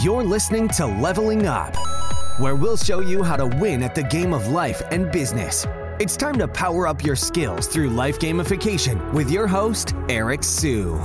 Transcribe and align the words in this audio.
You're 0.00 0.24
listening 0.24 0.68
to 0.68 0.86
Leveling 0.86 1.46
Up, 1.46 1.76
where 2.38 2.56
we'll 2.56 2.76
show 2.76 3.00
you 3.00 3.22
how 3.22 3.36
to 3.36 3.46
win 3.46 3.82
at 3.82 3.94
the 3.94 4.02
game 4.02 4.32
of 4.32 4.48
life 4.48 4.82
and 4.90 5.12
business. 5.12 5.66
It's 6.00 6.16
time 6.16 6.38
to 6.38 6.48
power 6.48 6.88
up 6.88 7.04
your 7.04 7.14
skills 7.14 7.66
through 7.66 7.90
life 7.90 8.18
gamification 8.18 9.12
with 9.12 9.30
your 9.30 9.46
host, 9.46 9.94
Eric 10.08 10.44
Siu. 10.44 10.98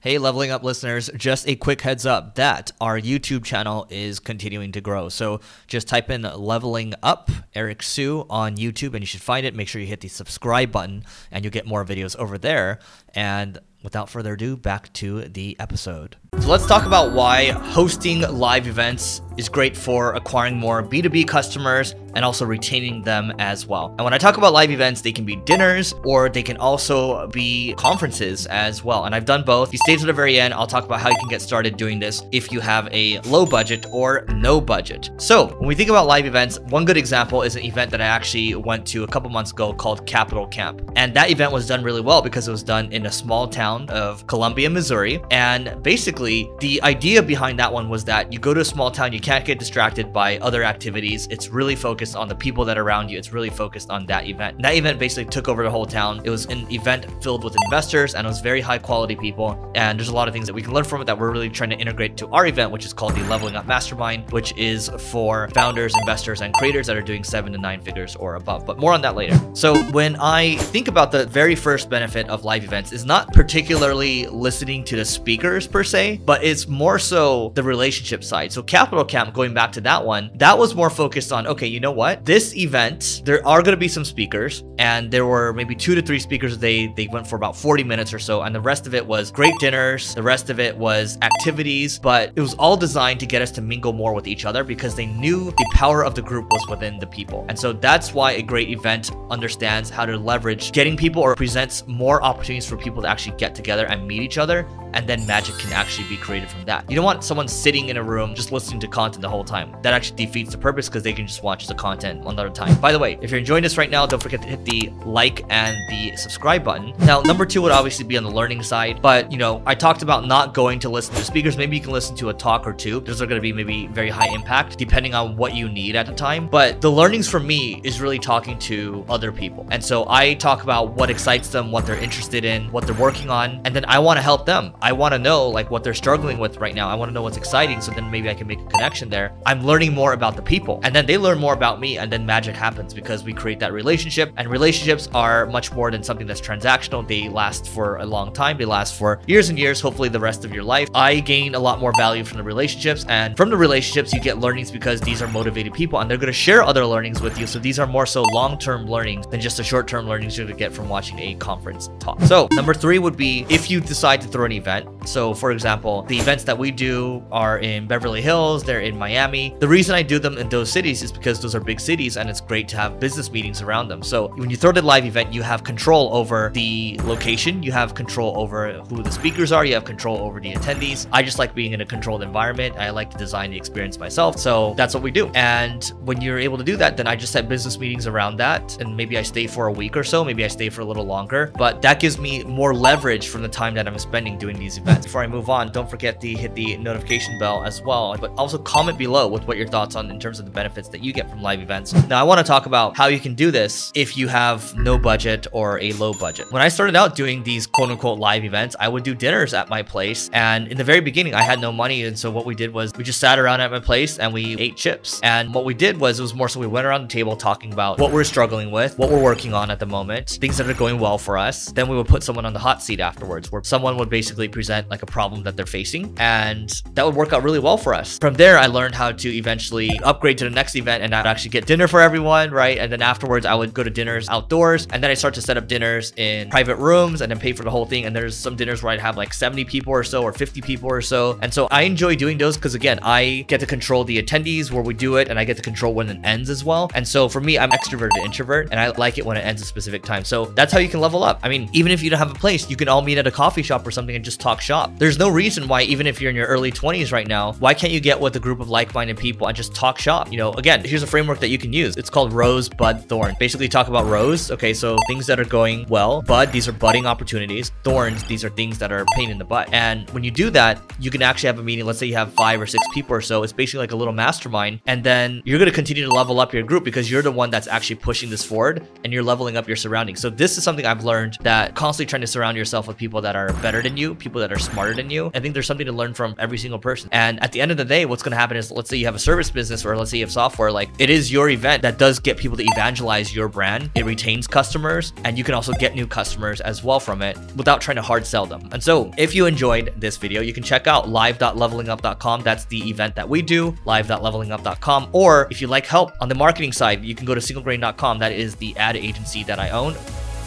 Hey, 0.00 0.18
leveling 0.18 0.50
up 0.50 0.62
listeners, 0.62 1.10
just 1.16 1.48
a 1.48 1.56
quick 1.56 1.80
heads 1.80 2.06
up 2.06 2.36
that 2.36 2.70
our 2.80 3.00
YouTube 3.00 3.44
channel 3.44 3.86
is 3.90 4.18
continuing 4.20 4.72
to 4.72 4.80
grow. 4.80 5.08
So 5.08 5.40
just 5.66 5.88
type 5.88 6.10
in 6.10 6.22
leveling 6.22 6.94
up 7.02 7.30
Eric 7.54 7.82
Siu 7.82 8.26
on 8.30 8.56
YouTube 8.56 8.94
and 8.94 9.00
you 9.00 9.06
should 9.06 9.22
find 9.22 9.46
it. 9.46 9.54
Make 9.54 9.68
sure 9.68 9.80
you 9.80 9.86
hit 9.86 10.00
the 10.00 10.08
subscribe 10.08 10.70
button 10.70 11.04
and 11.30 11.44
you'll 11.44 11.52
get 11.52 11.66
more 11.66 11.84
videos 11.84 12.16
over 12.16 12.36
there. 12.38 12.78
And 13.14 13.58
without 13.82 14.08
further 14.08 14.34
ado, 14.34 14.56
back 14.56 14.92
to 14.94 15.22
the 15.22 15.56
episode. 15.58 16.16
So 16.40 16.48
let's 16.48 16.66
talk 16.66 16.86
about 16.86 17.12
why 17.12 17.50
hosting 17.50 18.20
live 18.20 18.66
events 18.66 19.20
is 19.36 19.48
great 19.48 19.76
for 19.76 20.14
acquiring 20.14 20.56
more 20.56 20.82
B2B 20.82 21.26
customers 21.28 21.94
and 22.14 22.24
also 22.24 22.46
retaining 22.46 23.02
them 23.02 23.32
as 23.38 23.66
well. 23.66 23.94
And 23.98 24.04
when 24.04 24.14
I 24.14 24.18
talk 24.18 24.38
about 24.38 24.54
live 24.54 24.70
events, 24.70 25.02
they 25.02 25.12
can 25.12 25.26
be 25.26 25.36
dinners 25.36 25.94
or 26.04 26.30
they 26.30 26.42
can 26.42 26.56
also 26.56 27.26
be 27.28 27.74
conferences 27.76 28.46
as 28.46 28.82
well. 28.82 29.04
And 29.04 29.14
I've 29.14 29.26
done 29.26 29.44
both. 29.44 29.68
If 29.68 29.74
you 29.74 29.78
stay 29.84 29.96
to 29.96 30.06
the 30.06 30.14
very 30.14 30.40
end, 30.40 30.54
I'll 30.54 30.66
talk 30.66 30.84
about 30.84 31.00
how 31.00 31.10
you 31.10 31.16
can 31.18 31.28
get 31.28 31.42
started 31.42 31.76
doing 31.76 32.00
this 32.00 32.22
if 32.32 32.50
you 32.50 32.60
have 32.60 32.88
a 32.90 33.20
low 33.20 33.44
budget 33.44 33.86
or 33.92 34.24
no 34.32 34.60
budget. 34.60 35.10
So 35.18 35.48
when 35.58 35.68
we 35.68 35.74
think 35.74 35.90
about 35.90 36.06
live 36.06 36.24
events, 36.24 36.58
one 36.70 36.86
good 36.86 36.96
example 36.96 37.42
is 37.42 37.54
an 37.54 37.64
event 37.64 37.90
that 37.90 38.00
I 38.00 38.06
actually 38.06 38.54
went 38.54 38.86
to 38.88 39.04
a 39.04 39.06
couple 39.06 39.28
months 39.28 39.52
ago 39.52 39.74
called 39.74 40.06
Capital 40.06 40.46
Camp. 40.46 40.80
And 40.96 41.12
that 41.14 41.30
event 41.30 41.52
was 41.52 41.66
done 41.66 41.82
really 41.82 42.00
well 42.00 42.22
because 42.22 42.48
it 42.48 42.50
was 42.50 42.62
done 42.62 42.90
in 42.92 43.04
a 43.04 43.12
small 43.12 43.46
town 43.46 43.90
of 43.90 44.26
Columbia, 44.26 44.70
Missouri. 44.70 45.22
And 45.30 45.82
basically, 45.82 46.50
the 46.60 46.82
idea 46.82 47.22
behind 47.22 47.58
that 47.58 47.70
one 47.70 47.90
was 47.90 48.06
that 48.06 48.32
you 48.32 48.38
go 48.38 48.54
to 48.54 48.60
a 48.60 48.64
small 48.64 48.90
town, 48.90 49.12
you 49.12 49.20
can't 49.26 49.44
get 49.44 49.58
distracted 49.58 50.12
by 50.12 50.38
other 50.38 50.62
activities. 50.62 51.26
It's 51.32 51.48
really 51.48 51.74
focused 51.74 52.14
on 52.14 52.28
the 52.28 52.34
people 52.36 52.64
that 52.64 52.78
are 52.78 52.82
around 52.82 53.10
you. 53.10 53.18
It's 53.18 53.32
really 53.32 53.50
focused 53.50 53.90
on 53.90 54.06
that 54.06 54.28
event. 54.28 54.54
And 54.54 54.64
that 54.64 54.76
event 54.76 55.00
basically 55.00 55.28
took 55.28 55.48
over 55.48 55.64
the 55.64 55.70
whole 55.70 55.84
town. 55.84 56.20
It 56.22 56.30
was 56.30 56.46
an 56.46 56.70
event 56.70 57.06
filled 57.20 57.42
with 57.42 57.56
investors 57.64 58.14
and 58.14 58.24
it 58.24 58.28
was 58.28 58.40
very 58.40 58.60
high 58.60 58.78
quality 58.78 59.16
people. 59.16 59.72
And 59.74 59.98
there's 59.98 60.10
a 60.10 60.14
lot 60.14 60.28
of 60.28 60.32
things 60.32 60.46
that 60.46 60.54
we 60.54 60.62
can 60.62 60.72
learn 60.72 60.84
from 60.84 61.00
it 61.02 61.06
that 61.06 61.18
we're 61.18 61.32
really 61.32 61.50
trying 61.50 61.70
to 61.70 61.76
integrate 61.76 62.16
to 62.18 62.28
our 62.28 62.46
event, 62.46 62.70
which 62.70 62.84
is 62.84 62.92
called 62.92 63.16
the 63.16 63.24
Leveling 63.24 63.56
Up 63.56 63.66
Mastermind, 63.66 64.30
which 64.30 64.56
is 64.56 64.90
for 65.10 65.48
founders, 65.54 65.92
investors, 65.98 66.40
and 66.40 66.54
creators 66.54 66.86
that 66.86 66.96
are 66.96 67.02
doing 67.02 67.24
seven 67.24 67.50
to 67.50 67.58
nine 67.58 67.80
figures 67.80 68.14
or 68.14 68.36
above. 68.36 68.64
But 68.64 68.78
more 68.78 68.92
on 68.92 69.02
that 69.02 69.16
later. 69.16 69.36
So 69.54 69.82
when 69.90 70.14
I 70.20 70.54
think 70.56 70.86
about 70.86 71.10
the 71.10 71.26
very 71.26 71.56
first 71.56 71.90
benefit 71.90 72.28
of 72.28 72.44
live 72.44 72.62
events 72.62 72.92
is 72.92 73.04
not 73.04 73.32
particularly 73.32 74.28
listening 74.28 74.84
to 74.84 74.94
the 74.94 75.04
speakers 75.04 75.66
per 75.66 75.82
se, 75.82 76.20
but 76.24 76.44
it's 76.44 76.68
more 76.68 77.00
so 77.00 77.50
the 77.56 77.64
relationship 77.64 78.22
side. 78.22 78.52
So 78.52 78.62
Capital 78.62 79.04
Going 79.24 79.54
back 79.54 79.72
to 79.72 79.80
that 79.82 80.04
one, 80.04 80.30
that 80.34 80.58
was 80.58 80.74
more 80.74 80.90
focused 80.90 81.32
on, 81.32 81.46
okay, 81.46 81.66
you 81.66 81.80
know 81.80 81.90
what? 81.90 82.24
This 82.24 82.54
event, 82.54 83.22
there 83.24 83.46
are 83.46 83.62
going 83.62 83.72
to 83.72 83.78
be 83.78 83.88
some 83.88 84.04
speakers 84.04 84.62
and 84.78 85.10
there 85.10 85.24
were 85.24 85.52
maybe 85.54 85.74
two 85.74 85.94
to 85.94 86.02
three 86.02 86.18
speakers. 86.18 86.58
They, 86.58 86.88
they 86.88 87.06
went 87.08 87.26
for 87.26 87.36
about 87.36 87.56
40 87.56 87.82
minutes 87.84 88.12
or 88.12 88.18
so. 88.18 88.42
And 88.42 88.54
the 88.54 88.60
rest 88.60 88.86
of 88.86 88.94
it 88.94 89.06
was 89.06 89.30
great 89.30 89.54
dinners. 89.58 90.14
The 90.14 90.22
rest 90.22 90.50
of 90.50 90.60
it 90.60 90.76
was 90.76 91.18
activities, 91.22 91.98
but 91.98 92.32
it 92.36 92.40
was 92.40 92.54
all 92.54 92.76
designed 92.76 93.20
to 93.20 93.26
get 93.26 93.40
us 93.40 93.50
to 93.52 93.62
mingle 93.62 93.92
more 93.92 94.14
with 94.14 94.26
each 94.26 94.44
other 94.44 94.64
because 94.64 94.94
they 94.94 95.06
knew 95.06 95.46
the 95.46 95.70
power 95.72 96.04
of 96.04 96.14
the 96.14 96.22
group 96.22 96.50
was 96.50 96.66
within 96.68 96.98
the 96.98 97.06
people. 97.06 97.46
And 97.48 97.58
so 97.58 97.72
that's 97.72 98.12
why 98.12 98.32
a 98.32 98.42
great 98.42 98.68
event 98.68 99.12
understands 99.30 99.88
how 99.88 100.04
to 100.04 100.18
leverage 100.18 100.72
getting 100.72 100.96
people 100.96 101.22
or 101.22 101.34
presents 101.34 101.86
more 101.86 102.22
opportunities 102.22 102.68
for 102.68 102.76
people 102.76 103.02
to 103.02 103.08
actually 103.08 103.36
get 103.38 103.54
together 103.54 103.86
and 103.86 104.06
meet 104.06 104.20
each 104.20 104.38
other 104.38 104.68
and 104.96 105.06
then 105.06 105.24
magic 105.26 105.54
can 105.58 105.72
actually 105.72 106.08
be 106.08 106.16
created 106.16 106.48
from 106.48 106.64
that. 106.64 106.88
You 106.90 106.96
don't 106.96 107.04
want 107.04 107.22
someone 107.22 107.46
sitting 107.48 107.90
in 107.90 107.98
a 107.98 108.02
room 108.02 108.34
just 108.34 108.50
listening 108.50 108.80
to 108.80 108.88
content 108.88 109.20
the 109.20 109.28
whole 109.28 109.44
time. 109.44 109.76
That 109.82 109.92
actually 109.92 110.24
defeats 110.24 110.50
the 110.50 110.58
purpose 110.58 110.88
because 110.88 111.02
they 111.02 111.12
can 111.12 111.26
just 111.26 111.42
watch 111.42 111.66
the 111.66 111.74
content 111.74 112.22
one 112.22 112.34
another 112.34 112.50
time. 112.50 112.80
By 112.80 112.92
the 112.92 112.98
way, 112.98 113.18
if 113.20 113.30
you're 113.30 113.38
enjoying 113.38 113.62
this 113.62 113.76
right 113.76 113.90
now, 113.90 114.06
don't 114.06 114.22
forget 114.22 114.40
to 114.40 114.48
hit 114.48 114.64
the 114.64 114.90
like 115.04 115.44
and 115.50 115.76
the 115.90 116.16
subscribe 116.16 116.64
button. 116.64 116.94
Now, 117.00 117.20
number 117.20 117.44
two 117.44 117.60
would 117.60 117.72
obviously 117.72 118.06
be 118.06 118.16
on 118.16 118.24
the 118.24 118.30
learning 118.30 118.62
side, 118.62 119.02
but 119.02 119.30
you 119.30 119.36
know, 119.36 119.62
I 119.66 119.74
talked 119.74 120.00
about 120.00 120.26
not 120.26 120.54
going 120.54 120.78
to 120.80 120.88
listen 120.88 121.14
to 121.16 121.24
speakers. 121.24 121.58
Maybe 121.58 121.76
you 121.76 121.82
can 121.82 121.92
listen 121.92 122.16
to 122.16 122.30
a 122.30 122.34
talk 122.34 122.66
or 122.66 122.72
two. 122.72 123.00
Those 123.00 123.20
are 123.20 123.26
going 123.26 123.38
to 123.38 123.42
be 123.42 123.52
maybe 123.52 123.88
very 123.88 124.08
high 124.08 124.34
impact 124.34 124.78
depending 124.78 125.14
on 125.14 125.36
what 125.36 125.54
you 125.54 125.68
need 125.68 125.94
at 125.94 126.06
the 126.06 126.14
time. 126.14 126.48
But 126.48 126.80
the 126.80 126.90
learnings 126.90 127.28
for 127.28 127.38
me 127.38 127.82
is 127.84 128.00
really 128.00 128.18
talking 128.18 128.58
to 128.60 129.04
other 129.10 129.30
people. 129.30 129.66
And 129.70 129.84
so 129.84 130.06
I 130.08 130.34
talk 130.34 130.62
about 130.62 130.92
what 130.92 131.10
excites 131.10 131.50
them, 131.50 131.70
what 131.70 131.84
they're 131.84 131.98
interested 131.98 132.46
in, 132.46 132.72
what 132.72 132.86
they're 132.86 132.94
working 132.94 133.28
on, 133.28 133.60
and 133.66 133.76
then 133.76 133.84
I 133.84 133.98
want 133.98 134.16
to 134.16 134.22
help 134.22 134.46
them. 134.46 134.72
I 134.86 134.92
want 134.92 135.14
to 135.14 135.18
know 135.18 135.48
like 135.48 135.68
what 135.68 135.82
they're 135.82 135.94
struggling 135.94 136.38
with 136.38 136.58
right 136.58 136.72
now. 136.72 136.88
I 136.88 136.94
want 136.94 137.08
to 137.08 137.12
know 137.12 137.22
what's 137.22 137.36
exciting 137.36 137.80
so 137.80 137.90
then 137.90 138.08
maybe 138.08 138.30
I 138.30 138.34
can 138.34 138.46
make 138.46 138.60
a 138.60 138.66
connection 138.66 139.10
there. 139.10 139.36
I'm 139.44 139.66
learning 139.66 139.92
more 139.92 140.12
about 140.12 140.36
the 140.36 140.42
people 140.42 140.78
and 140.84 140.94
then 140.94 141.06
they 141.06 141.18
learn 141.18 141.40
more 141.40 141.54
about 141.54 141.80
me 141.80 141.98
and 141.98 142.08
then 142.08 142.24
magic 142.24 142.54
happens 142.54 142.94
because 142.94 143.24
we 143.24 143.32
create 143.32 143.58
that 143.58 143.72
relationship 143.72 144.32
and 144.36 144.48
relationships 144.48 145.08
are 145.12 145.46
much 145.46 145.72
more 145.72 145.90
than 145.90 146.04
something 146.04 146.24
that's 146.24 146.40
transactional. 146.40 147.04
They 147.04 147.28
last 147.28 147.68
for 147.68 147.96
a 147.96 148.06
long 148.06 148.32
time. 148.32 148.58
They 148.58 148.64
last 148.64 148.94
for 148.96 149.20
years 149.26 149.48
and 149.48 149.58
years, 149.58 149.80
hopefully 149.80 150.08
the 150.08 150.20
rest 150.20 150.44
of 150.44 150.54
your 150.54 150.62
life. 150.62 150.88
I 150.94 151.18
gain 151.18 151.56
a 151.56 151.58
lot 151.58 151.80
more 151.80 151.92
value 151.96 152.22
from 152.22 152.36
the 152.38 152.44
relationships 152.44 153.04
and 153.08 153.36
from 153.36 153.50
the 153.50 153.56
relationships 153.56 154.12
you 154.12 154.20
get 154.20 154.38
learnings 154.38 154.70
because 154.70 155.00
these 155.00 155.20
are 155.20 155.26
motivated 155.26 155.74
people 155.74 155.98
and 155.98 156.08
they're 156.08 156.16
going 156.16 156.28
to 156.28 156.32
share 156.32 156.62
other 156.62 156.86
learnings 156.86 157.20
with 157.20 157.40
you. 157.40 157.48
So 157.48 157.58
these 157.58 157.80
are 157.80 157.88
more 157.88 158.06
so 158.06 158.22
long-term 158.22 158.86
learnings 158.86 159.26
than 159.26 159.40
just 159.40 159.56
the 159.56 159.64
short-term 159.64 160.06
learnings 160.06 160.38
you're 160.38 160.46
going 160.46 160.56
to 160.56 160.64
get 160.64 160.72
from 160.72 160.88
watching 160.88 161.18
a 161.18 161.34
conference 161.34 161.90
talk. 161.98 162.20
So 162.20 162.46
number 162.52 162.72
three 162.72 163.00
would 163.00 163.16
be 163.16 163.44
if 163.48 163.68
you 163.68 163.80
decide 163.80 164.20
to 164.20 164.28
throw 164.28 164.44
an 164.44 164.52
event 164.52 164.65
event 164.66 164.95
so, 165.06 165.34
for 165.34 165.52
example, 165.52 166.02
the 166.02 166.18
events 166.18 166.44
that 166.44 166.56
we 166.58 166.70
do 166.70 167.24
are 167.30 167.58
in 167.58 167.86
Beverly 167.86 168.20
Hills, 168.20 168.64
they're 168.64 168.80
in 168.80 168.98
Miami. 168.98 169.54
The 169.60 169.68
reason 169.68 169.94
I 169.94 170.02
do 170.02 170.18
them 170.18 170.36
in 170.38 170.48
those 170.48 170.70
cities 170.70 171.02
is 171.02 171.12
because 171.12 171.40
those 171.40 171.54
are 171.54 171.60
big 171.60 171.80
cities 171.80 172.16
and 172.16 172.28
it's 172.28 172.40
great 172.40 172.68
to 172.68 172.76
have 172.76 173.00
business 173.00 173.30
meetings 173.30 173.62
around 173.62 173.88
them. 173.88 174.02
So, 174.02 174.28
when 174.36 174.50
you 174.50 174.56
throw 174.56 174.72
the 174.72 174.82
live 174.82 175.04
event, 175.04 175.32
you 175.32 175.42
have 175.42 175.64
control 175.64 176.12
over 176.12 176.50
the 176.54 176.98
location, 177.04 177.62
you 177.62 177.72
have 177.72 177.94
control 177.94 178.36
over 178.36 178.72
who 178.90 179.02
the 179.02 179.12
speakers 179.12 179.52
are, 179.52 179.64
you 179.64 179.74
have 179.74 179.84
control 179.84 180.18
over 180.18 180.40
the 180.40 180.52
attendees. 180.52 181.06
I 181.12 181.22
just 181.22 181.38
like 181.38 181.54
being 181.54 181.72
in 181.72 181.80
a 181.80 181.86
controlled 181.86 182.22
environment. 182.22 182.76
I 182.76 182.90
like 182.90 183.10
to 183.10 183.18
design 183.18 183.50
the 183.50 183.56
experience 183.56 183.98
myself. 183.98 184.38
So, 184.38 184.74
that's 184.76 184.94
what 184.94 185.02
we 185.02 185.10
do. 185.10 185.28
And 185.34 185.84
when 186.00 186.20
you're 186.20 186.38
able 186.38 186.58
to 186.58 186.64
do 186.64 186.76
that, 186.76 186.96
then 186.96 187.06
I 187.06 187.16
just 187.16 187.32
set 187.32 187.48
business 187.48 187.78
meetings 187.78 188.06
around 188.06 188.36
that. 188.38 188.80
And 188.80 188.96
maybe 188.96 189.18
I 189.18 189.22
stay 189.22 189.46
for 189.46 189.68
a 189.68 189.72
week 189.72 189.96
or 189.96 190.04
so, 190.04 190.24
maybe 190.24 190.44
I 190.44 190.48
stay 190.48 190.68
for 190.68 190.80
a 190.80 190.84
little 190.84 191.06
longer. 191.06 191.52
But 191.56 191.80
that 191.82 192.00
gives 192.00 192.18
me 192.18 192.42
more 192.44 192.74
leverage 192.74 193.28
from 193.28 193.42
the 193.42 193.48
time 193.48 193.74
that 193.74 193.86
I'm 193.86 193.98
spending 193.98 194.38
doing 194.38 194.58
these 194.58 194.78
events. 194.78 194.95
Before 195.02 195.22
I 195.22 195.26
move 195.26 195.50
on, 195.50 195.72
don't 195.72 195.88
forget 195.88 196.20
to 196.20 196.28
hit 196.28 196.54
the 196.54 196.76
notification 196.78 197.38
bell 197.38 197.64
as 197.64 197.82
well, 197.82 198.16
but 198.18 198.30
also 198.36 198.58
comment 198.58 198.98
below 198.98 199.28
with 199.28 199.46
what 199.46 199.56
your 199.56 199.68
thoughts 199.68 199.96
on 199.96 200.10
in 200.10 200.18
terms 200.18 200.38
of 200.38 200.44
the 200.44 200.50
benefits 200.50 200.88
that 200.88 201.02
you 201.02 201.12
get 201.12 201.30
from 201.30 201.42
live 201.42 201.60
events. 201.60 201.92
Now, 202.08 202.20
I 202.20 202.22
want 202.22 202.38
to 202.38 202.44
talk 202.44 202.66
about 202.66 202.96
how 202.96 203.06
you 203.06 203.20
can 203.20 203.34
do 203.34 203.50
this 203.50 203.92
if 203.94 204.16
you 204.16 204.28
have 204.28 204.76
no 204.76 204.98
budget 204.98 205.46
or 205.52 205.80
a 205.80 205.92
low 205.92 206.12
budget. 206.12 206.50
When 206.52 206.62
I 206.62 206.68
started 206.68 206.96
out 206.96 207.14
doing 207.14 207.42
these 207.42 207.66
quote 207.66 207.90
unquote 207.90 208.18
live 208.18 208.44
events, 208.44 208.76
I 208.78 208.88
would 208.88 209.02
do 209.02 209.14
dinners 209.14 209.54
at 209.54 209.68
my 209.68 209.82
place. 209.82 210.30
And 210.32 210.68
in 210.68 210.76
the 210.76 210.84
very 210.84 211.00
beginning, 211.00 211.34
I 211.34 211.42
had 211.42 211.60
no 211.60 211.72
money. 211.72 212.04
And 212.04 212.18
so 212.18 212.30
what 212.30 212.46
we 212.46 212.54
did 212.54 212.72
was 212.72 212.92
we 212.96 213.04
just 213.04 213.20
sat 213.20 213.38
around 213.38 213.60
at 213.60 213.70
my 213.70 213.80
place 213.80 214.18
and 214.18 214.32
we 214.32 214.56
ate 214.58 214.76
chips. 214.76 215.20
And 215.22 215.54
what 215.54 215.64
we 215.64 215.74
did 215.74 215.98
was 215.98 216.18
it 216.18 216.22
was 216.22 216.34
more 216.34 216.48
so 216.48 216.60
we 216.60 216.66
went 216.66 216.86
around 216.86 217.02
the 217.02 217.08
table 217.08 217.36
talking 217.36 217.72
about 217.72 217.98
what 217.98 218.12
we're 218.12 218.24
struggling 218.24 218.70
with, 218.70 218.98
what 218.98 219.10
we're 219.10 219.22
working 219.22 219.54
on 219.54 219.70
at 219.70 219.78
the 219.78 219.86
moment, 219.86 220.30
things 220.40 220.56
that 220.58 220.68
are 220.68 220.74
going 220.74 220.98
well 220.98 221.18
for 221.18 221.38
us. 221.38 221.72
Then 221.72 221.88
we 221.88 221.96
would 221.96 222.08
put 222.08 222.22
someone 222.22 222.46
on 222.46 222.52
the 222.52 222.58
hot 222.58 222.82
seat 222.82 223.00
afterwards 223.00 223.52
where 223.52 223.62
someone 223.62 223.96
would 223.98 224.10
basically 224.10 224.48
present 224.48 224.85
like 224.90 225.02
a 225.02 225.06
problem 225.06 225.42
that 225.44 225.56
they're 225.56 225.66
facing. 225.66 226.14
And 226.18 226.70
that 226.94 227.04
would 227.04 227.14
work 227.14 227.32
out 227.32 227.42
really 227.42 227.58
well 227.58 227.76
for 227.76 227.94
us. 227.94 228.18
From 228.18 228.34
there, 228.34 228.58
I 228.58 228.66
learned 228.66 228.94
how 228.94 229.12
to 229.12 229.28
eventually 229.36 229.98
upgrade 230.02 230.38
to 230.38 230.44
the 230.44 230.50
next 230.50 230.76
event 230.76 231.02
and 231.02 231.14
I'd 231.14 231.26
actually 231.26 231.50
get 231.50 231.66
dinner 231.66 231.88
for 231.88 232.00
everyone, 232.00 232.50
right? 232.50 232.78
And 232.78 232.90
then 232.90 233.02
afterwards, 233.02 233.46
I 233.46 233.54
would 233.54 233.74
go 233.74 233.82
to 233.82 233.90
dinners 233.90 234.28
outdoors. 234.28 234.86
And 234.90 235.02
then 235.02 235.10
I 235.10 235.14
start 235.14 235.34
to 235.34 235.42
set 235.42 235.56
up 235.56 235.68
dinners 235.68 236.12
in 236.16 236.50
private 236.50 236.76
rooms 236.76 237.20
and 237.20 237.30
then 237.30 237.38
pay 237.38 237.52
for 237.52 237.62
the 237.62 237.70
whole 237.70 237.86
thing. 237.86 238.04
And 238.04 238.14
there's 238.14 238.36
some 238.36 238.56
dinners 238.56 238.82
where 238.82 238.92
I'd 238.92 239.00
have 239.00 239.16
like 239.16 239.32
70 239.32 239.64
people 239.64 239.92
or 239.92 240.04
so 240.04 240.22
or 240.22 240.32
50 240.32 240.60
people 240.62 240.88
or 240.88 241.02
so. 241.02 241.38
And 241.42 241.52
so 241.52 241.68
I 241.70 241.82
enjoy 241.82 242.16
doing 242.16 242.38
those 242.38 242.56
because 242.56 242.74
again, 242.74 242.98
I 243.02 243.44
get 243.48 243.60
to 243.60 243.66
control 243.66 244.04
the 244.04 244.22
attendees 244.22 244.70
where 244.70 244.82
we 244.82 244.94
do 244.94 245.16
it 245.16 245.28
and 245.28 245.38
I 245.38 245.44
get 245.44 245.56
to 245.56 245.62
control 245.62 245.94
when 245.94 246.08
it 246.08 246.20
ends 246.24 246.50
as 246.50 246.64
well. 246.64 246.90
And 246.94 247.06
so 247.06 247.28
for 247.28 247.40
me, 247.40 247.58
I'm 247.58 247.70
extrovert 247.70 248.10
to 248.10 248.20
introvert 248.22 248.68
and 248.70 248.80
I 248.80 248.90
like 248.90 249.18
it 249.18 249.26
when 249.26 249.36
it 249.36 249.40
ends 249.40 249.62
a 249.62 249.64
specific 249.64 250.02
time. 250.02 250.24
So 250.24 250.46
that's 250.46 250.72
how 250.72 250.78
you 250.78 250.88
can 250.88 251.00
level 251.00 251.24
up. 251.24 251.40
I 251.42 251.48
mean, 251.48 251.68
even 251.72 251.92
if 251.92 252.02
you 252.02 252.10
don't 252.10 252.18
have 252.18 252.30
a 252.30 252.34
place, 252.34 252.68
you 252.70 252.76
can 252.76 252.88
all 252.88 253.02
meet 253.02 253.18
at 253.18 253.26
a 253.26 253.30
coffee 253.30 253.62
shop 253.62 253.86
or 253.86 253.90
something 253.90 254.14
and 254.14 254.24
just 254.24 254.40
talk 254.40 254.60
shop. 254.60 254.75
There's 254.98 255.18
no 255.18 255.28
reason 255.28 255.68
why, 255.68 255.82
even 255.82 256.06
if 256.06 256.20
you're 256.20 256.30
in 256.30 256.36
your 256.36 256.46
early 256.46 256.70
20s 256.70 257.12
right 257.12 257.26
now, 257.26 257.52
why 257.54 257.74
can't 257.74 257.92
you 257.92 258.00
get 258.00 258.20
with 258.20 258.36
a 258.36 258.40
group 258.40 258.60
of 258.60 258.68
like-minded 258.68 259.16
people 259.16 259.46
and 259.46 259.56
just 259.56 259.74
talk 259.74 259.98
shop? 259.98 260.30
You 260.30 260.38
know, 260.38 260.52
again, 260.52 260.84
here's 260.84 261.02
a 261.02 261.06
framework 261.06 261.40
that 261.40 261.48
you 261.48 261.58
can 261.58 261.72
use. 261.72 261.96
It's 261.96 262.10
called 262.10 262.32
Rose, 262.32 262.68
Bud, 262.68 263.08
Thorn. 263.08 263.34
Basically 263.38 263.68
talk 263.68 263.88
about 263.88 264.06
Rose. 264.06 264.50
Okay, 264.50 264.74
so 264.74 264.98
things 265.06 265.26
that 265.26 265.40
are 265.40 265.44
going 265.44 265.86
well. 265.88 266.22
Bud, 266.22 266.52
these 266.52 266.68
are 266.68 266.72
budding 266.72 267.06
opportunities. 267.06 267.72
Thorns, 267.82 268.22
these 268.24 268.44
are 268.44 268.50
things 268.50 268.78
that 268.78 268.92
are 268.92 269.04
pain 269.14 269.30
in 269.30 269.38
the 269.38 269.44
butt. 269.44 269.72
And 269.72 270.08
when 270.10 270.24
you 270.24 270.30
do 270.30 270.50
that, 270.50 270.80
you 270.98 271.10
can 271.10 271.22
actually 271.22 271.48
have 271.48 271.58
a 271.58 271.62
meeting. 271.62 271.84
Let's 271.84 271.98
say 271.98 272.06
you 272.06 272.16
have 272.16 272.32
five 272.34 272.60
or 272.60 272.66
six 272.66 272.84
people 272.92 273.14
or 273.16 273.20
so. 273.20 273.42
It's 273.42 273.52
basically 273.52 273.80
like 273.80 273.92
a 273.92 273.96
little 273.96 274.12
mastermind. 274.12 274.80
And 274.86 275.02
then 275.02 275.42
you're 275.44 275.58
going 275.58 275.70
to 275.70 275.74
continue 275.74 276.04
to 276.04 276.12
level 276.12 276.40
up 276.40 276.52
your 276.52 276.62
group 276.62 276.84
because 276.84 277.10
you're 277.10 277.22
the 277.22 277.32
one 277.32 277.50
that's 277.50 277.68
actually 277.68 277.96
pushing 277.96 278.30
this 278.30 278.44
forward 278.44 278.86
and 279.04 279.12
you're 279.12 279.22
leveling 279.22 279.56
up 279.56 279.66
your 279.66 279.76
surroundings. 279.76 280.20
So 280.20 280.30
this 280.30 280.58
is 280.58 280.64
something 280.64 280.84
I've 280.84 281.04
learned 281.04 281.38
that 281.40 281.74
constantly 281.74 282.08
trying 282.08 282.22
to 282.22 282.26
surround 282.26 282.56
yourself 282.56 282.88
with 282.88 282.96
people 282.96 283.20
that 283.22 283.36
are 283.36 283.52
better 283.54 283.82
than 283.82 283.96
you, 283.96 284.14
people 284.14 284.40
that 284.40 284.52
are 284.56 284.58
smarter 284.58 284.94
than 284.94 285.10
you. 285.10 285.30
I 285.34 285.40
think 285.40 285.52
there's 285.52 285.66
something 285.66 285.86
to 285.86 285.92
learn 285.92 286.14
from 286.14 286.34
every 286.38 286.56
single 286.56 286.78
person. 286.78 287.10
And 287.12 287.40
at 287.42 287.52
the 287.52 287.60
end 287.60 287.70
of 287.70 287.76
the 287.76 287.84
day, 287.84 288.06
what's 288.06 288.22
going 288.22 288.32
to 288.32 288.38
happen 288.38 288.56
is 288.56 288.70
let's 288.70 288.88
say 288.88 288.96
you 288.96 289.04
have 289.04 289.14
a 289.14 289.18
service 289.18 289.50
business 289.50 289.84
or 289.84 289.96
let's 289.96 290.10
say 290.10 290.18
you 290.18 290.24
have 290.24 290.32
software, 290.32 290.72
like 290.72 290.88
it 290.98 291.10
is 291.10 291.30
your 291.30 291.50
event 291.50 291.82
that 291.82 291.98
does 291.98 292.18
get 292.18 292.38
people 292.38 292.56
to 292.56 292.64
evangelize 292.64 293.34
your 293.34 293.48
brand. 293.48 293.90
It 293.94 294.04
retains 294.04 294.46
customers 294.46 295.12
and 295.24 295.36
you 295.36 295.44
can 295.44 295.54
also 295.54 295.72
get 295.74 295.94
new 295.94 296.06
customers 296.06 296.60
as 296.62 296.82
well 296.82 296.98
from 296.98 297.20
it 297.22 297.36
without 297.56 297.80
trying 297.80 297.96
to 297.96 298.02
hard 298.02 298.26
sell 298.26 298.46
them. 298.46 298.66
And 298.72 298.82
so 298.82 299.12
if 299.18 299.34
you 299.34 299.46
enjoyed 299.46 299.92
this 299.96 300.16
video, 300.16 300.40
you 300.40 300.54
can 300.54 300.62
check 300.62 300.86
out 300.86 301.08
live.levelingup.com. 301.08 302.42
That's 302.42 302.64
the 302.64 302.88
event 302.88 303.14
that 303.16 303.28
we 303.28 303.42
do, 303.42 303.74
live.levelingup.com. 303.84 305.10
Or 305.12 305.48
if 305.50 305.60
you 305.60 305.66
like 305.66 305.86
help 305.86 306.12
on 306.20 306.28
the 306.28 306.34
marketing 306.34 306.72
side, 306.72 307.04
you 307.04 307.14
can 307.14 307.26
go 307.26 307.34
to 307.34 307.40
singlegrain.com. 307.40 308.18
That 308.20 308.32
is 308.32 308.54
the 308.56 308.74
ad 308.78 308.96
agency 308.96 309.44
that 309.44 309.58
I 309.58 309.70
own. 309.70 309.94